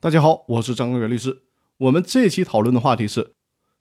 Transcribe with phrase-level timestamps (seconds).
[0.00, 1.42] 大家好，我是张根源律师。
[1.76, 3.32] 我们这期讨论的话题是，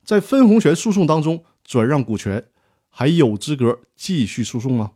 [0.04, 2.47] 在分红权诉讼当中，转让股权
[2.90, 4.94] 还有资格继续诉讼吗？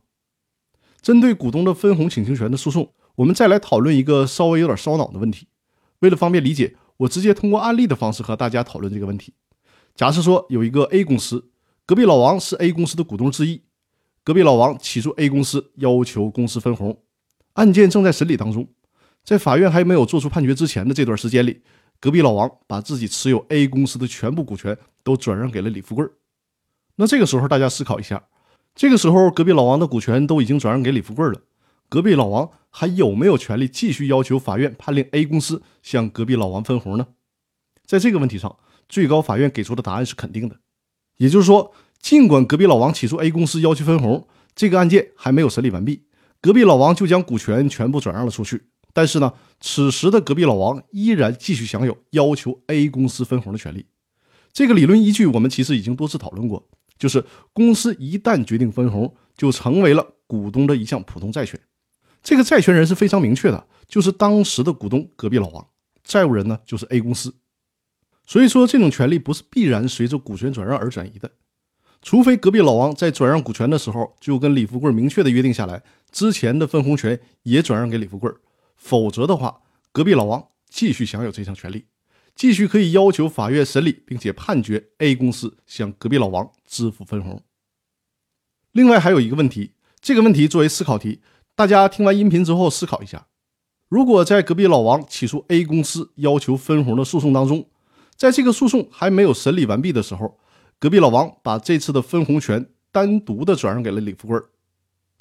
[0.99, 5.47] 针对股东的分红请求权的诉讼，我们再来讨论一个稍微有点烧脑的问题。
[5.99, 9.35] 为了方便理解，我直接通过案例的方式和大家讨论这个问题。
[9.93, 11.51] 假设说有一个 A 公司，
[11.85, 13.61] 隔壁老王是 A 公司的股东之一，
[14.23, 17.03] 隔壁老王起诉 A 公司，要求公司分红，
[17.53, 18.67] 案件正在审理当中。
[19.23, 21.61] 在法院还没有做出判决之前的这段时间里，
[21.99, 26.05] 隔壁老王把自己持有 A 公司的全部股权都转让给了李富贵。
[26.95, 28.23] 那这个时候，大家思考一下，
[28.75, 31.41] 这个时候隔壁老王的股权都已经转让给李富贵了，
[31.87, 37.07] 隔壁老王还有没有权利继续要求法院判令 A 公司向隔壁老王分红呢？
[37.85, 38.57] 在这个问题上，
[38.89, 40.57] 最高法院给出的答案是肯定的。
[41.17, 46.05] 也就是说，尽管隔壁老王起诉 A 公司要求分红，这个案件还没有审理完毕，
[46.41, 48.63] 隔壁老王就将股权全部转让了出去。
[48.93, 53.85] 但是呢，此时的隔壁老王依然继续享有要求 A 公司分红的权利。
[54.51, 61.59] 这个理论依据我们其实已经多次讨论过，就是公司一旦决定分红，就成为了股东的一项普通债权。
[62.21, 65.67] 这个债权人是非常明确的，就是当时的股东隔壁老王，
[66.03, 67.33] 债务人呢就是 A 公司。
[68.27, 71.31] 所以说，这种权利不是必然随着股权转让而转移的，
[72.01, 75.81] 除非隔壁老王在转让股权的时候就跟李富贵明确的约定下来，
[76.11, 78.29] 之前的分红权也转让给李富贵。
[78.81, 81.85] 否则的话，隔壁老王继续享有这项权利，
[82.35, 87.43] 继续可以要求法院审理并且判决 A 公司向隔壁老王支付分红。
[88.71, 91.21] 另外还有一个问题，这个问题作为思考题，
[91.55, 93.27] 大家听完音频之后思考一下：
[93.87, 97.69] 如果在隔壁老王起诉 A 公司要求分红的诉讼当中，
[98.15, 100.39] 在这个诉讼还没有审理完毕的时候，
[100.79, 104.41] 隔壁老王把这次的分红权单独的转让给了李富贵，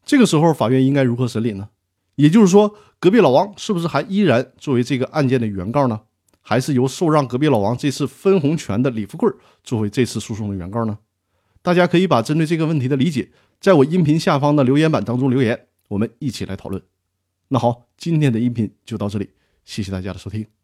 [0.03, 1.69] 这个时候法院应该如何审理呢？
[2.21, 6.01] 也就是说，隔壁老王是不是还依然作为这个案件的原告呢？
[6.43, 9.31] 还是由受让隔壁老王这次分红权的李富贵
[9.63, 10.99] 作为这次诉讼的原告呢？
[11.63, 16.83] 大家可以把针对这个问题的理解，在我音频下方的留言板当中留言，我们一起来讨论。
[17.49, 19.31] 那好，今天的音频就到这里，
[19.65, 20.60] 谢谢大家的收听。